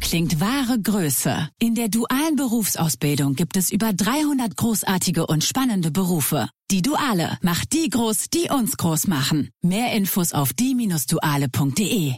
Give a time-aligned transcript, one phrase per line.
[0.00, 1.50] Klingt wahre Größe.
[1.58, 6.48] In der dualen Berufsausbildung gibt es über 300 großartige und spannende Berufe.
[6.70, 9.50] Die Duale macht die groß, die uns groß machen.
[9.60, 12.14] Mehr Infos auf die-duale.de.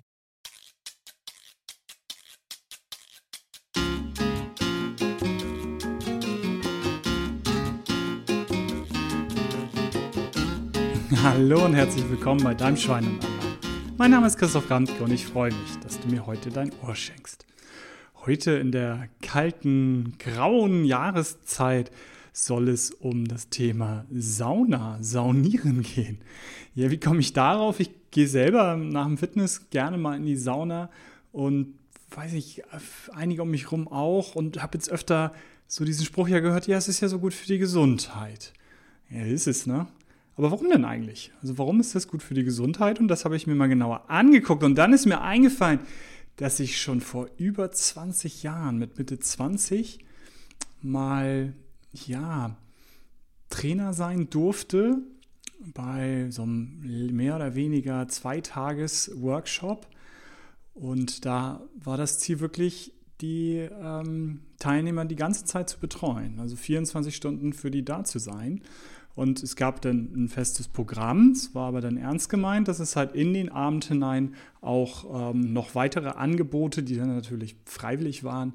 [11.22, 13.18] Hallo und herzlich willkommen bei deinem Schwein.
[13.98, 16.94] Mein Name ist Christoph Randke und ich freue mich, dass du mir heute dein Ohr
[16.94, 17.45] schenkst.
[18.26, 21.92] Heute in der kalten, grauen Jahreszeit
[22.32, 26.18] soll es um das Thema Sauna, Saunieren gehen.
[26.74, 27.78] Ja, wie komme ich darauf?
[27.78, 30.90] Ich gehe selber nach dem Fitness gerne mal in die Sauna
[31.30, 31.74] und
[32.10, 32.64] weiß ich,
[33.14, 35.32] einige um mich rum auch und habe jetzt öfter
[35.68, 38.52] so diesen Spruch ja gehört, ja, es ist ja so gut für die Gesundheit.
[39.08, 39.86] Ja, ist es, ne?
[40.34, 41.30] Aber warum denn eigentlich?
[41.42, 42.98] Also warum ist das gut für die Gesundheit?
[42.98, 44.64] Und das habe ich mir mal genauer angeguckt.
[44.64, 45.78] Und dann ist mir eingefallen,
[46.36, 49.98] dass ich schon vor über 20 Jahren, mit Mitte 20,
[50.82, 51.54] mal,
[51.92, 52.56] ja,
[53.48, 54.98] Trainer sein durfte
[55.72, 59.86] bei so einem mehr oder weniger Zweitages-Workshop.
[60.74, 62.92] Und da war das Ziel wirklich,
[63.22, 68.18] die ähm, Teilnehmer die ganze Zeit zu betreuen, also 24 Stunden für die da zu
[68.18, 68.62] sein.
[69.16, 72.96] Und es gab dann ein festes Programm, es war aber dann ernst gemeint, dass es
[72.96, 78.52] halt in den Abend hinein auch ähm, noch weitere Angebote, die dann natürlich freiwillig waren,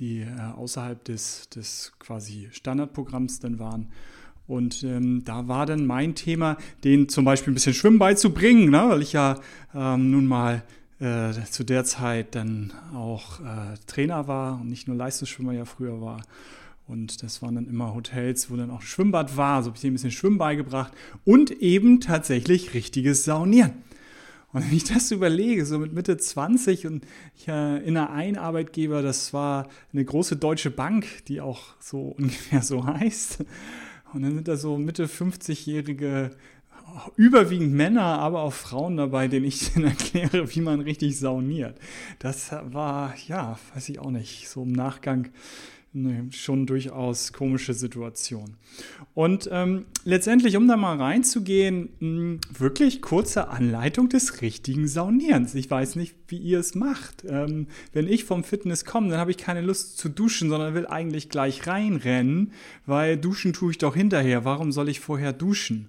[0.00, 3.86] die äh, außerhalb des, des quasi Standardprogramms dann waren.
[4.48, 8.86] Und ähm, da war dann mein Thema, den zum Beispiel ein bisschen Schwimmen beizubringen, ne?
[8.88, 9.38] weil ich ja
[9.72, 10.64] ähm, nun mal
[10.98, 16.00] äh, zu der Zeit dann auch äh, Trainer war und nicht nur Leistungsschwimmer ja früher
[16.00, 16.24] war.
[16.90, 19.62] Und das waren dann immer Hotels, wo dann auch ein Schwimmbad war.
[19.62, 20.92] So habe ich denen ein bisschen Schwimmen beigebracht.
[21.24, 23.74] Und eben tatsächlich richtiges Saunieren.
[24.52, 29.02] Und wenn ich das überlege, so mit Mitte 20 und ich äh, in einer Einarbeitgeber,
[29.02, 33.44] das war eine große deutsche Bank, die auch so ungefähr so heißt.
[34.12, 36.32] Und dann sind da so Mitte 50-jährige,
[37.14, 41.78] überwiegend Männer, aber auch Frauen dabei, denen ich dann erkläre, wie man richtig sauniert.
[42.18, 45.28] Das war, ja, weiß ich auch nicht, so im Nachgang
[45.92, 48.56] Nee, schon durchaus komische Situation.
[49.12, 55.52] Und ähm, letztendlich, um da mal reinzugehen, mh, hm, wirklich kurze Anleitung des richtigen Saunierens.
[55.56, 57.24] Ich weiß nicht, wie ihr es macht.
[57.26, 60.86] Ähm, wenn ich vom Fitness komme, dann habe ich keine Lust zu duschen, sondern will
[60.86, 62.52] eigentlich gleich reinrennen,
[62.86, 64.44] weil duschen tue ich doch hinterher.
[64.44, 65.88] Warum soll ich vorher duschen?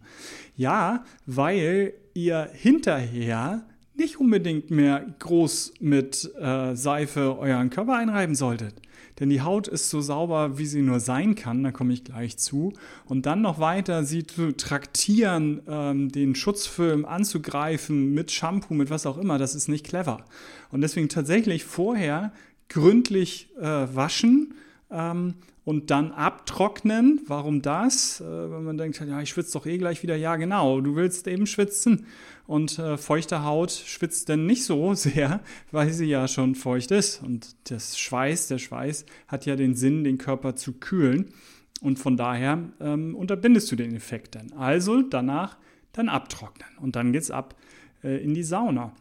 [0.58, 3.66] Ja, weil ihr hinterher
[4.02, 8.74] nicht unbedingt mehr groß mit äh, Seife euren Körper einreiben solltet.
[9.20, 12.38] Denn die Haut ist so sauber, wie sie nur sein kann, da komme ich gleich
[12.38, 12.74] zu.
[13.06, 19.06] Und dann noch weiter sie zu traktieren, ähm, den Schutzfilm anzugreifen mit Shampoo, mit was
[19.06, 20.26] auch immer, das ist nicht clever.
[20.72, 22.34] Und deswegen tatsächlich vorher
[22.68, 24.56] gründlich äh, waschen,
[24.92, 27.22] ähm, und dann abtrocknen.
[27.28, 28.22] Warum das?
[28.22, 30.16] Äh, wenn man denkt, ja, ich schwitze doch eh gleich wieder.
[30.16, 32.06] Ja, genau, du willst eben schwitzen.
[32.48, 35.42] Und äh, feuchte Haut schwitzt dann nicht so sehr,
[35.72, 37.24] weil sie ja schon feucht ist.
[37.24, 41.34] Und das Schweiß, der Schweiß hat ja den Sinn, den Körper zu kühlen.
[41.82, 44.54] Und von daher ähm, unterbindest du den Effekt dann.
[44.54, 45.58] Also danach
[45.94, 46.70] dann abtrocknen.
[46.80, 47.56] Und dann geht's ab
[48.04, 48.94] äh, in die Sauna.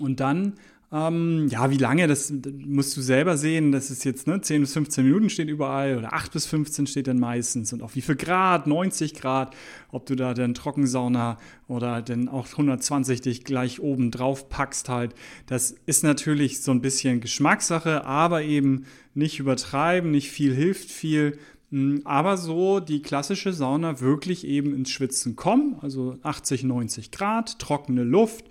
[0.00, 0.54] Und dann
[0.92, 2.30] ähm, ja, wie lange, das
[2.66, 3.72] musst du selber sehen.
[3.72, 7.06] Das ist jetzt ne, 10 bis 15 Minuten steht überall oder 8 bis 15 steht
[7.06, 7.72] dann meistens.
[7.72, 9.56] Und auch wie viel Grad, 90 Grad,
[9.90, 15.14] ob du da dann Trockensauna oder dann auch 120 dich gleich oben drauf packst halt.
[15.46, 21.38] Das ist natürlich so ein bisschen Geschmackssache, aber eben nicht übertreiben, nicht viel hilft viel.
[21.70, 27.58] Hm, aber so die klassische Sauna wirklich eben ins Schwitzen kommen, also 80, 90 Grad,
[27.58, 28.44] trockene Luft,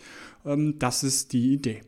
[0.43, 1.81] ähm, das ist die Idee.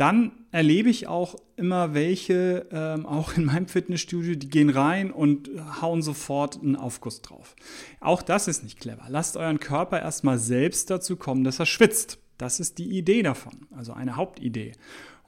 [0.00, 5.50] Dann erlebe ich auch immer welche, ähm, auch in meinem Fitnessstudio, die gehen rein und
[5.82, 7.54] hauen sofort einen Aufguss drauf.
[8.00, 9.04] Auch das ist nicht clever.
[9.10, 12.18] Lasst euren Körper erstmal selbst dazu kommen, dass er schwitzt.
[12.38, 14.72] Das ist die Idee davon, also eine Hauptidee.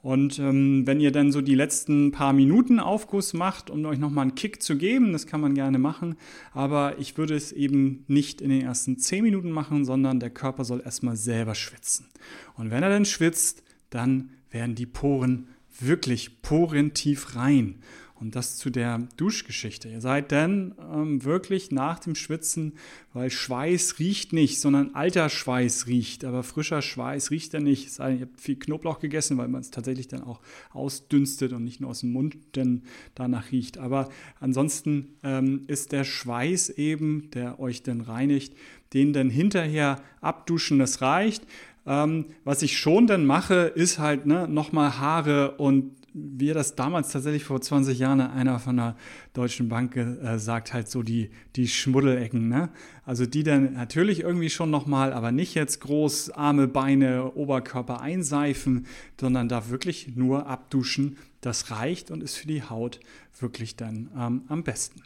[0.01, 4.23] Und ähm, wenn ihr dann so die letzten paar Minuten Aufguss macht, um euch nochmal
[4.23, 6.17] einen Kick zu geben, das kann man gerne machen,
[6.53, 10.65] aber ich würde es eben nicht in den ersten zehn Minuten machen, sondern der Körper
[10.65, 12.09] soll erstmal selber schwitzen.
[12.57, 15.49] Und wenn er dann schwitzt, dann werden die Poren
[15.81, 17.77] wirklich porentief rein.
[18.15, 19.89] Und das zu der Duschgeschichte.
[19.89, 22.75] Ihr seid dann ähm, wirklich nach dem Schwitzen,
[23.13, 27.99] weil Schweiß riecht nicht, sondern alter Schweiß riecht, aber frischer Schweiß riecht er nicht.
[27.99, 30.41] Ihr habt viel Knoblauch gegessen, weil man es tatsächlich dann auch
[30.71, 32.83] ausdünstet und nicht nur aus dem Mund denn
[33.17, 33.79] danach riecht.
[33.79, 34.09] Aber
[34.39, 38.55] ansonsten ähm, ist der Schweiß eben, der euch dann reinigt,
[38.93, 41.45] den dann hinterher abduschen, das reicht.
[41.87, 46.75] Ähm, was ich schon dann mache, ist halt ne, nochmal Haare und wie er das
[46.75, 48.96] damals tatsächlich vor 20 Jahren einer von der
[49.32, 52.49] Deutschen Bank äh, sagt, halt so die, die Schmuddelecken.
[52.49, 52.69] Ne?
[53.05, 58.87] Also die dann natürlich irgendwie schon nochmal, aber nicht jetzt groß Arme, Beine, Oberkörper einseifen,
[59.19, 61.17] sondern da wirklich nur abduschen.
[61.40, 63.00] Das reicht und ist für die Haut
[63.40, 65.02] wirklich dann ähm, am besten.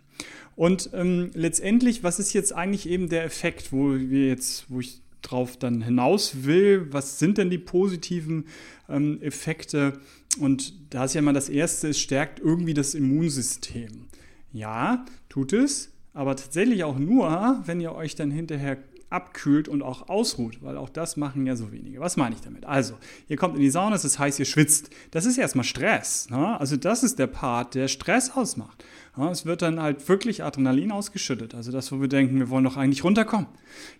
[0.56, 5.02] Und ähm, letztendlich, was ist jetzt eigentlich eben der Effekt, wo wir jetzt, wo ich
[5.26, 8.46] drauf dann hinaus will, was sind denn die positiven
[8.88, 9.94] ähm, Effekte?
[10.38, 14.06] Und da ist ja mal das Erste, es stärkt irgendwie das Immunsystem.
[14.52, 18.78] Ja, tut es, aber tatsächlich auch nur, wenn ihr euch dann hinterher
[19.08, 22.00] abkühlt und auch ausruht, weil auch das machen ja so wenige.
[22.00, 22.64] Was meine ich damit?
[22.64, 22.94] Also,
[23.28, 24.90] ihr kommt in die Sauna, es ist heiß, ihr schwitzt.
[25.12, 26.28] Das ist erstmal Stress.
[26.30, 26.58] Ne?
[26.58, 28.84] Also, das ist der Part, der Stress ausmacht.
[29.16, 31.54] Ja, es wird dann halt wirklich Adrenalin ausgeschüttet.
[31.54, 33.46] Also das, wo wir denken, wir wollen doch eigentlich runterkommen.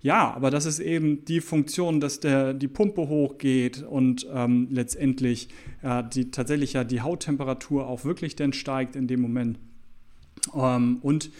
[0.02, 5.48] Ja, aber das ist eben die Funktion, dass der, die Pumpe hochgeht und ähm, letztendlich
[5.82, 9.58] äh, die, tatsächlich ja die Hauttemperatur auch wirklich dann steigt in dem Moment
[10.54, 11.30] ähm, und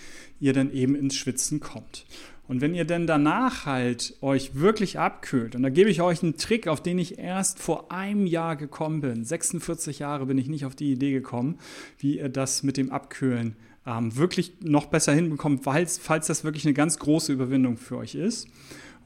[0.41, 2.07] ihr dann eben ins Schwitzen kommt.
[2.49, 6.37] Und wenn ihr denn danach halt euch wirklich abkühlt, und da gebe ich euch einen
[6.37, 10.65] Trick, auf den ich erst vor einem Jahr gekommen bin, 46 Jahre bin ich nicht
[10.65, 11.59] auf die Idee gekommen,
[11.99, 13.57] wie ihr das mit dem Abkühlen
[13.87, 18.15] ähm, wirklich noch besser hinbekommt, falls, falls das wirklich eine ganz große Überwindung für euch
[18.15, 18.49] ist.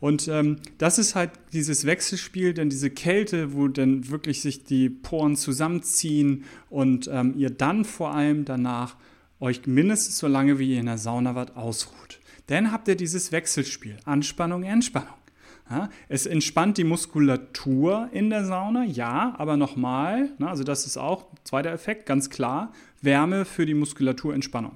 [0.01, 4.89] Und ähm, das ist halt dieses Wechselspiel, denn diese Kälte, wo dann wirklich sich die
[4.89, 8.97] Poren zusammenziehen und ähm, ihr dann vor allem danach
[9.41, 12.20] euch mindestens so lange, wie ihr in der Sauna wart, ausruht.
[12.51, 15.15] Dann habt ihr dieses Wechselspiel, Anspannung, Entspannung.
[15.71, 20.97] Ja, es entspannt die Muskulatur in der Sauna, ja, aber nochmal, ne, also das ist
[20.97, 24.73] auch zweiter Effekt, ganz klar, Wärme für die Muskulaturentspannung.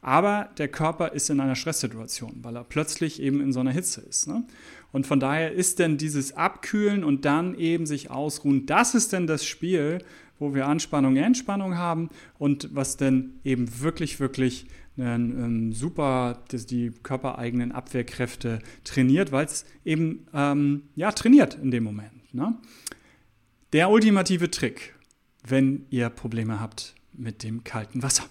[0.00, 4.00] Aber der Körper ist in einer Stresssituation, weil er plötzlich eben in so einer Hitze
[4.00, 4.26] ist.
[4.26, 4.44] Ne?
[4.90, 9.26] Und von daher ist denn dieses Abkühlen und dann eben sich ausruhen, das ist denn
[9.26, 9.98] das Spiel,
[10.38, 12.08] wo wir Anspannung, Entspannung haben
[12.38, 14.66] und was denn eben wirklich, wirklich
[14.98, 21.84] ähm, super das, die körpereigenen Abwehrkräfte trainiert, weil es eben ähm, ja, trainiert in dem
[21.84, 22.34] Moment.
[22.34, 22.56] Ne?
[23.72, 24.94] Der ultimative Trick,
[25.46, 28.24] wenn ihr Probleme habt mit dem kalten Wasser.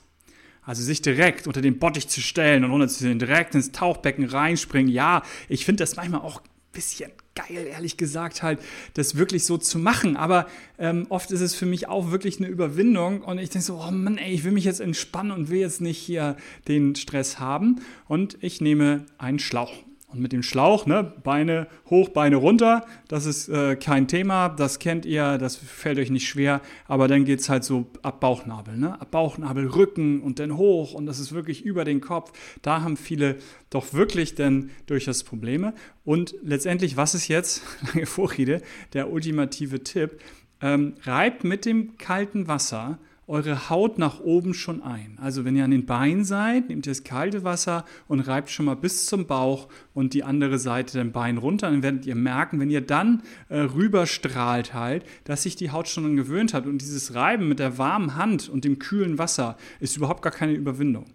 [0.64, 4.92] Also sich direkt unter den Bottich zu stellen und runterzuziehen, direkt ins Tauchbecken reinspringen.
[4.92, 8.60] Ja, ich finde das manchmal auch ein bisschen geil, ehrlich gesagt, halt,
[8.96, 10.18] das wirklich so zu machen.
[10.18, 10.48] Aber
[10.80, 13.92] ähm, oft ist es für mich auch wirklich eine Überwindung und ich denke so, oh
[13.92, 16.36] Mann, ey, ich will mich jetzt entspannen und will jetzt nicht hier
[16.68, 17.82] den Stress haben.
[18.08, 19.74] Und ich nehme einen Schlauch.
[20.10, 24.80] Und mit dem Schlauch, ne, Beine hoch, Beine runter, das ist äh, kein Thema, das
[24.80, 28.78] kennt ihr, das fällt euch nicht schwer, aber dann geht es halt so ab Bauchnabel,
[28.78, 29.02] ne?
[29.02, 32.32] ab Bauchnabel, Rücken und dann hoch und das ist wirklich über den Kopf.
[32.62, 33.36] Da haben viele
[33.70, 35.74] doch wirklich dann durchaus Probleme.
[36.06, 37.64] Und letztendlich, was ist jetzt,
[37.94, 38.62] lange Vorrede,
[38.94, 40.22] der ultimative Tipp,
[40.62, 45.18] ähm, reibt mit dem kalten Wasser eure Haut nach oben schon ein.
[45.22, 48.66] Also wenn ihr an den Beinen seid, nehmt ihr das kalte Wasser und reibt schon
[48.66, 49.68] mal bis zum Bauch
[49.98, 51.72] und die andere Seite den Bein runter.
[51.72, 56.06] Dann werdet ihr merken, wenn ihr dann äh, rüberstrahlt halt, dass sich die Haut schon
[56.06, 56.68] an gewöhnt hat.
[56.68, 60.54] Und dieses Reiben mit der warmen Hand und dem kühlen Wasser ist überhaupt gar keine
[60.54, 61.06] Überwindung.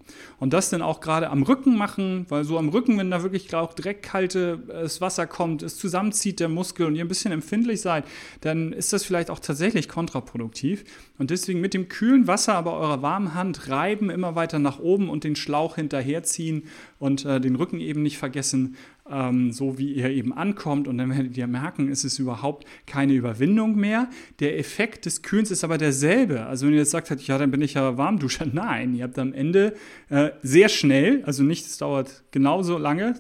[0.40, 3.54] Und das dann auch gerade am Rücken machen, weil so am Rücken, wenn da wirklich
[3.54, 8.04] auch direkt kaltes Wasser kommt, es zusammenzieht der Muskel und ihr ein bisschen empfindlich seid,
[8.40, 10.82] dann ist das vielleicht auch tatsächlich kontraproduktiv.
[11.18, 15.08] Und deswegen mit dem kühlen Wasser, aber eurer warmen Hand reiben immer weiter nach oben
[15.08, 16.64] und den Schlauch hinterherziehen
[17.02, 18.76] und äh, den Rücken eben nicht vergessen,
[19.10, 20.86] ähm, so wie ihr eben ankommt.
[20.86, 24.08] Und dann werdet ihr merken, es ist überhaupt keine Überwindung mehr.
[24.38, 26.46] Der Effekt des Kühlens ist aber derselbe.
[26.46, 28.46] Also wenn ihr jetzt sagt, ja, dann bin ich ja Warmduscher.
[28.52, 29.74] Nein, ihr habt am Ende
[30.10, 33.16] äh, sehr schnell, also nicht, es dauert genauso lange,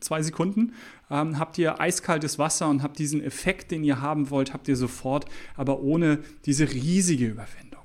[0.00, 0.72] zwei Sekunden,
[1.10, 4.76] ähm, habt ihr eiskaltes Wasser und habt diesen Effekt, den ihr haben wollt, habt ihr
[4.76, 5.26] sofort,
[5.56, 7.84] aber ohne diese riesige Überwindung.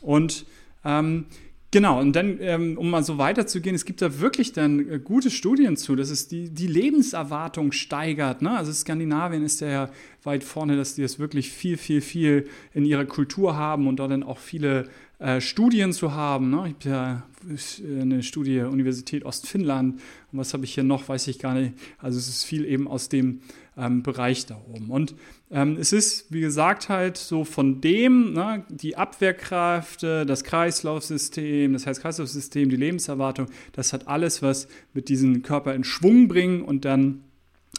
[0.00, 0.46] Und
[0.84, 1.26] ähm,
[1.72, 5.30] Genau, und dann, ähm, um mal so weiterzugehen, es gibt da wirklich dann äh, gute
[5.30, 8.42] Studien zu, dass es die, die Lebenserwartung steigert.
[8.42, 8.50] Ne?
[8.56, 9.88] Also Skandinavien ist ja
[10.24, 14.08] weit vorne, dass die das wirklich viel, viel, viel in ihrer Kultur haben und da
[14.08, 14.88] dann auch viele
[15.20, 16.50] äh, Studien zu haben.
[16.50, 16.74] Ne?
[16.80, 20.00] Ich habe ja eine Studie Universität Ostfinnland
[20.32, 21.72] und was habe ich hier noch, weiß ich gar nicht.
[21.98, 23.40] Also es ist viel eben aus dem
[23.76, 24.90] ähm, Bereich da oben.
[24.90, 25.14] Und
[25.50, 31.86] ähm, es ist, wie gesagt, halt so von dem, ne, die Abwehrkräfte, das Kreislaufsystem, das
[31.86, 36.84] heißt Kreislaufsystem, die Lebenserwartung, das hat alles was mit diesem Körper in Schwung bringen und
[36.84, 37.22] dann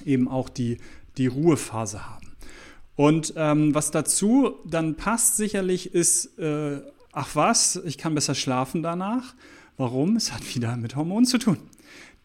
[0.05, 0.77] eben auch die,
[1.17, 2.27] die Ruhephase haben.
[2.95, 8.83] Und ähm, was dazu dann passt sicherlich ist, äh, ach was, ich kann besser schlafen
[8.83, 9.33] danach.
[9.77, 10.15] Warum?
[10.15, 11.57] Es hat wieder mit Hormonen zu tun.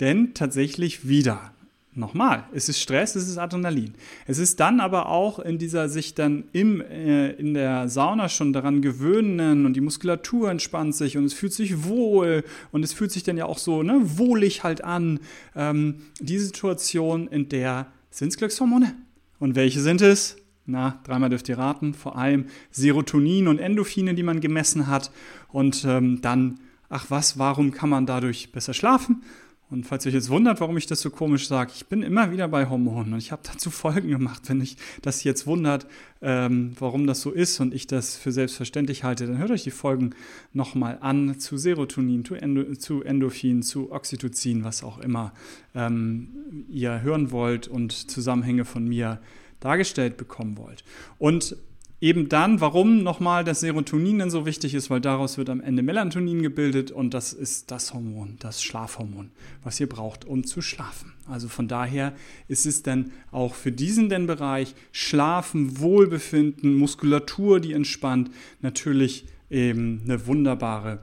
[0.00, 1.52] Denn tatsächlich wieder
[1.96, 3.94] Nochmal, es ist Stress, es ist Adrenalin.
[4.26, 8.52] Es ist dann aber auch in dieser sich dann im, äh, in der Sauna schon
[8.52, 13.12] daran gewöhnen und die Muskulatur entspannt sich und es fühlt sich wohl und es fühlt
[13.12, 15.20] sich dann ja auch so ne, wohlig halt an.
[15.54, 18.94] Ähm, die Situation, in der sind es Glückshormone.
[19.38, 20.36] Und welche sind es?
[20.66, 21.94] Na, dreimal dürft ihr raten.
[21.94, 25.10] Vor allem Serotonin und Endorphine, die man gemessen hat.
[25.48, 26.58] Und ähm, dann,
[26.88, 29.22] ach was, warum kann man dadurch besser schlafen?
[29.68, 32.30] Und falls ihr euch jetzt wundert, warum ich das so komisch sage, ich bin immer
[32.30, 34.42] wieder bei Hormonen und ich habe dazu Folgen gemacht.
[34.46, 35.88] Wenn euch das jetzt wundert,
[36.22, 39.72] ähm, warum das so ist und ich das für selbstverständlich halte, dann hört euch die
[39.72, 40.10] Folgen
[40.52, 45.32] nochmal an zu Serotonin, zu, Endo, zu Endorphin, zu Oxytocin, was auch immer
[45.74, 46.28] ähm,
[46.68, 49.18] ihr hören wollt und Zusammenhänge von mir
[49.60, 50.84] dargestellt bekommen wollt.
[51.18, 51.56] Und
[52.00, 55.82] eben dann, warum nochmal das Serotonin dann so wichtig ist, weil daraus wird am Ende
[55.82, 59.30] Melatonin gebildet und das ist das Hormon, das Schlafhormon,
[59.62, 61.14] was ihr braucht, um zu schlafen.
[61.26, 62.14] Also von daher
[62.48, 70.02] ist es dann auch für diesen den Bereich Schlafen, Wohlbefinden, Muskulatur, die entspannt, natürlich eben
[70.04, 71.02] eine wunderbare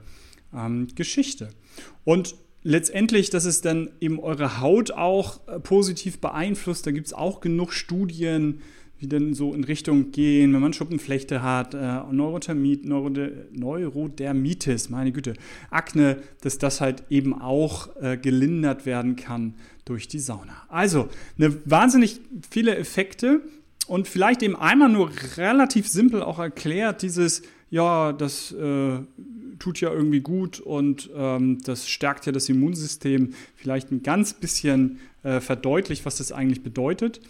[0.54, 1.50] ähm, Geschichte.
[2.04, 7.12] Und letztendlich, dass es dann eben eure Haut auch äh, positiv beeinflusst, da gibt es
[7.12, 8.60] auch genug Studien,
[9.00, 15.12] die dann so in Richtung gehen, wenn man Schuppenflechte hat, äh, Neurothermit, Neurode, Neurodermitis, meine
[15.12, 15.34] Güte,
[15.70, 19.54] Akne, dass das halt eben auch äh, gelindert werden kann
[19.84, 20.62] durch die Sauna.
[20.68, 23.42] Also, eine wahnsinnig viele Effekte
[23.86, 29.00] und vielleicht eben einmal nur relativ simpel auch erklärt, dieses, ja, das äh,
[29.58, 34.98] tut ja irgendwie gut und ähm, das stärkt ja das Immunsystem, vielleicht ein ganz bisschen
[35.22, 37.20] äh, verdeutlicht, was das eigentlich bedeutet.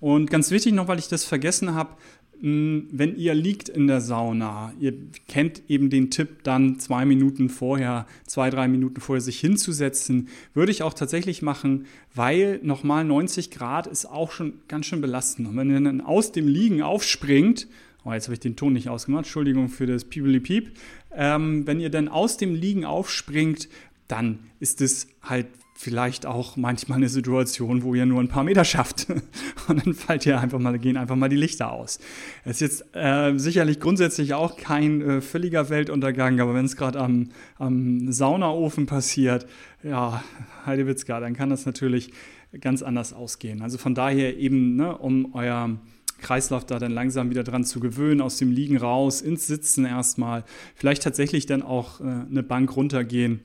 [0.00, 1.96] Und ganz wichtig noch, weil ich das vergessen habe,
[2.40, 4.92] wenn ihr liegt in der Sauna, ihr
[5.28, 10.72] kennt eben den Tipp, dann zwei Minuten vorher, zwei, drei Minuten vorher sich hinzusetzen, würde
[10.72, 15.48] ich auch tatsächlich machen, weil nochmal 90 Grad ist auch schon ganz schön belastend.
[15.48, 17.66] Und wenn ihr dann aus dem Liegen aufspringt,
[18.04, 20.72] oh, jetzt habe ich den Ton nicht ausgemacht, Entschuldigung für das Piebeli Piep,
[21.14, 23.68] ähm, wenn ihr dann aus dem Liegen aufspringt,
[24.08, 25.46] dann ist es halt
[25.76, 29.08] vielleicht auch manchmal eine Situation, wo ihr nur ein paar Meter schafft
[29.68, 31.98] und dann fallt ihr einfach mal, gehen einfach mal die Lichter aus.
[32.44, 37.00] Es ist jetzt äh, sicherlich grundsätzlich auch kein äh, völliger Weltuntergang, aber wenn es gerade
[37.00, 39.46] am, am Saunaofen passiert,
[39.82, 40.22] ja,
[40.64, 42.12] Heidewitzka, dann kann das natürlich
[42.60, 43.60] ganz anders ausgehen.
[43.60, 45.76] Also von daher eben, ne, um euer
[46.24, 50.44] Kreislauf da dann langsam wieder dran zu gewöhnen, aus dem Liegen raus, ins Sitzen erstmal,
[50.74, 53.40] vielleicht tatsächlich dann auch äh, eine Bank runtergehen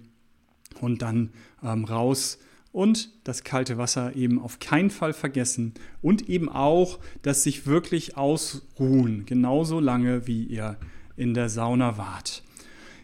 [0.81, 1.29] und dann
[1.63, 2.39] ähm, raus
[2.71, 8.15] und das kalte Wasser eben auf keinen Fall vergessen und eben auch das sich wirklich
[8.17, 10.77] ausruhen, genauso lange wie ihr
[11.15, 12.43] in der Sauna wart.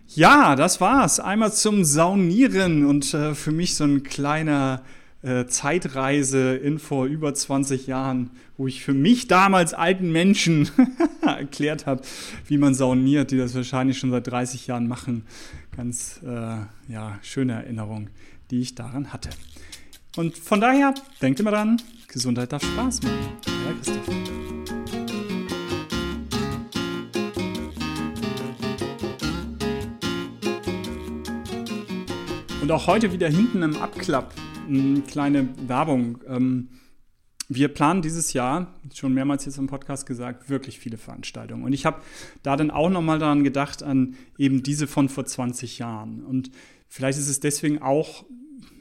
[0.07, 1.19] Ja, das war's.
[1.19, 4.83] Einmal zum Saunieren und äh, für mich so ein kleiner
[5.25, 10.69] äh, Zeitreise in vor über 20 Jahren, wo ich für mich damals alten Menschen
[11.21, 12.03] erklärt habe,
[12.47, 15.23] wie man sauniert, die das wahrscheinlich schon seit 30 Jahren machen.
[15.75, 16.57] Ganz äh,
[16.91, 18.09] ja, schöne Erinnerung
[18.51, 19.29] die ich daran hatte.
[20.15, 23.17] Und von daher, denkt immer dran, Gesundheit darf Spaß machen.
[23.47, 24.09] Ja, Christoph.
[32.61, 34.33] Und auch heute wieder hinten im Abklapp
[34.67, 36.19] eine kleine Werbung.
[36.27, 36.69] Ähm,
[37.47, 41.63] wir planen dieses Jahr, schon mehrmals jetzt im Podcast gesagt, wirklich viele Veranstaltungen.
[41.63, 42.01] Und ich habe
[42.41, 46.23] da dann auch nochmal daran gedacht, an eben diese von vor 20 Jahren.
[46.23, 46.49] Und
[46.87, 48.25] vielleicht ist es deswegen auch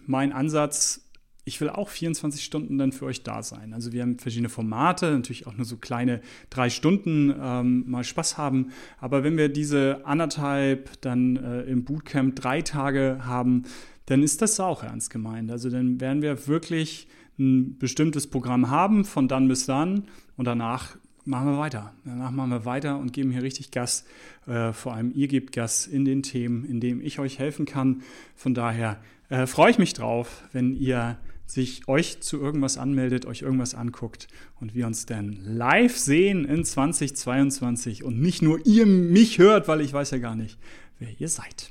[0.07, 1.05] mein Ansatz,
[1.47, 3.75] ich will auch 24 Stunden dann für euch da sein.
[3.75, 8.39] Also wir haben verschiedene Formate, natürlich auch nur so kleine drei Stunden ähm, mal Spaß
[8.39, 8.73] haben.
[8.99, 13.65] Aber wenn wir diese anderthalb dann äh, im Bootcamp drei Tage haben,
[14.07, 15.51] dann ist das auch ernst gemeint.
[15.51, 17.09] Also dann werden wir wirklich
[17.39, 20.05] ein bestimmtes Programm haben, von dann bis dann
[20.37, 21.95] und danach machen wir weiter.
[22.05, 24.05] Danach machen wir weiter und geben hier richtig Gas.
[24.47, 28.03] Äh, vor allem ihr gebt Gas in den Themen, in denen ich euch helfen kann.
[28.35, 33.43] Von daher äh, freue ich mich drauf, wenn ihr sich euch zu irgendwas anmeldet, euch
[33.43, 34.29] irgendwas anguckt
[34.61, 39.83] und wir uns dann live sehen in 2022 und nicht nur ihr mich hört, weil
[39.83, 40.59] ich weiß ja gar nicht,
[40.99, 41.71] wer ihr seid.